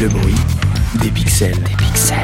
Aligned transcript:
Le 0.00 0.08
bruit 0.08 0.34
des 1.00 1.10
pixels. 1.10 1.58
Des 1.62 1.76
pixels. 1.76 2.16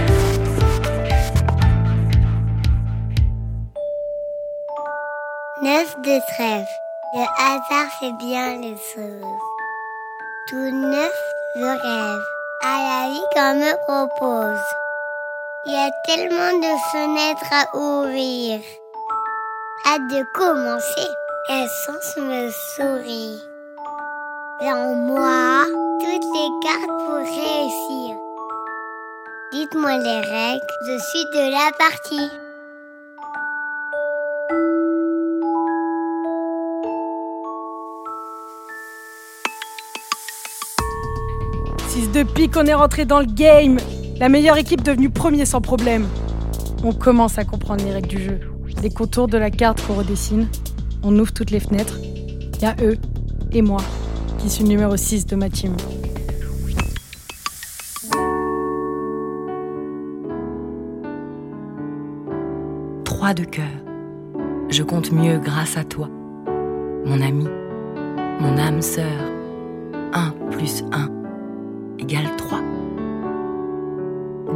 Neuf 5.63 5.97
de 6.03 6.19
trèfle. 6.33 6.69
Le 7.15 7.25
hasard 7.39 7.93
fait 8.01 8.13
bien 8.19 8.61
les 8.61 8.77
choses. 8.77 9.39
Tout 10.49 10.71
neuf, 10.71 11.13
je 11.57 11.65
rêve 11.65 12.23
à 12.63 12.77
la 12.89 13.11
vie 13.11 13.29
qu'on 13.35 13.55
me 13.57 13.75
propose. 13.85 14.65
Il 15.67 15.73
y 15.73 15.77
a 15.77 15.91
tellement 16.07 16.59
de 16.59 16.73
fenêtres 16.93 17.53
à 17.53 17.77
ouvrir. 17.77 18.61
Hâte 19.87 20.09
de 20.11 20.25
commencer. 20.35 21.09
Sens 21.49 22.17
me 22.19 22.51
sourit. 22.77 23.58
En 24.61 24.95
moi, 24.95 25.65
toutes 26.01 26.25
les 26.35 26.49
cartes 26.63 26.91
pour 27.07 27.15
réussir. 27.15 28.17
Dites-moi 29.53 29.99
les 29.99 30.21
règles, 30.21 30.67
je 30.87 30.99
suis 30.99 31.25
de 31.33 31.51
la 31.53 31.71
partie. 31.79 32.31
De 42.13 42.23
pique, 42.23 42.57
on 42.57 42.65
est 42.65 42.75
rentré 42.75 43.05
dans 43.05 43.21
le 43.21 43.27
game. 43.27 43.79
La 44.19 44.29
meilleure 44.29 44.57
équipe 44.57 44.83
devenue 44.83 45.11
premier 45.11 45.45
sans 45.45 45.61
problème. 45.61 46.09
On 46.83 46.93
commence 46.93 47.39
à 47.39 47.45
comprendre 47.45 47.85
les 47.85 47.93
règles 47.93 48.09
du 48.09 48.23
jeu. 48.23 48.41
Des 48.81 48.91
contours 48.91 49.29
de 49.29 49.37
la 49.37 49.51
carte 49.51 49.87
qu'on 49.87 49.95
redessine. 49.95 50.49
On 51.03 51.17
ouvre 51.19 51.33
toutes 51.33 51.51
les 51.51 51.61
fenêtres. 51.61 51.99
Il 52.01 52.63
y 52.63 52.65
a 52.65 52.75
eux 52.83 52.97
et 53.53 53.63
moi 53.63 53.81
qui 54.39 54.49
suis 54.49 54.63
le 54.63 54.69
numéro 54.71 54.97
6 54.97 55.27
de 55.27 55.37
ma 55.37 55.51
team. 55.51 55.77
Trois 63.05 63.35
de 63.35 63.45
cœur. 63.45 63.65
Je 64.69 64.83
compte 64.83 65.13
mieux 65.13 65.39
grâce 65.39 65.77
à 65.77 65.85
toi, 65.85 66.09
mon 67.05 67.21
ami, 67.21 67.47
mon 68.41 68.57
âme 68.59 68.81
sœur. 68.81 69.05
Un 70.13 70.31
plus 70.51 70.85
un 70.93 71.11
égale 71.99 72.35
trois. 72.37 72.61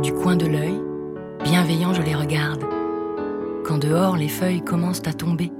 Du 0.02 0.12
coin 0.12 0.36
de 0.36 0.46
l'œil, 0.46 0.80
bienveillant, 1.44 1.92
je 1.92 2.02
les 2.02 2.14
regarde. 2.14 2.64
Quand 3.64 3.78
dehors 3.78 4.16
les 4.16 4.28
feuilles 4.28 4.62
commencent 4.62 5.06
à 5.06 5.12
tomber. 5.12 5.50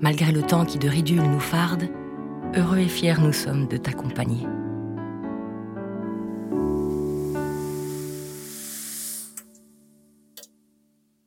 Malgré 0.00 0.32
le 0.32 0.42
temps 0.42 0.64
qui 0.64 0.78
de 0.78 0.88
ridule 0.88 1.22
nous 1.22 1.40
farde, 1.40 1.88
heureux 2.54 2.78
et 2.78 2.88
fiers 2.88 3.18
nous 3.18 3.32
sommes 3.32 3.66
de 3.68 3.76
t'accompagner. 3.76 4.46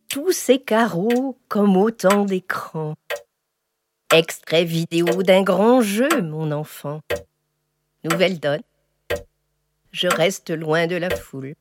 Tous 0.09 0.31
ces 0.31 0.59
carreaux 0.59 1.37
comme 1.47 1.77
autant 1.77 2.25
d'écrans. 2.25 2.95
Extrait 4.13 4.65
vidéo 4.65 5.23
d'un 5.23 5.41
grand 5.41 5.81
jeu, 5.81 6.21
mon 6.21 6.51
enfant. 6.51 7.01
Nouvelle 8.03 8.39
donne. 8.39 8.61
Je 9.91 10.07
reste 10.07 10.51
loin 10.51 10.87
de 10.87 10.95
la 10.95 11.09
foule. 11.09 11.55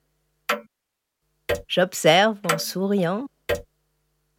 J'observe 1.69 2.39
en 2.53 2.59
souriant 2.59 3.27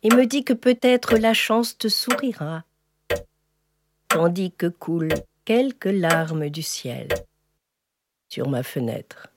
et 0.03 0.09
me 0.09 0.25
dis 0.25 0.43
que 0.43 0.53
peut-être 0.53 1.17
la 1.17 1.33
chance 1.33 1.77
te 1.77 1.87
sourira 1.87 2.63
tandis 4.15 4.53
que 4.53 4.67
coulent 4.67 5.25
quelques 5.43 5.91
larmes 5.91 6.47
du 6.47 6.63
ciel 6.63 7.09
sur 8.29 8.47
ma 8.47 8.63
fenêtre. 8.63 9.27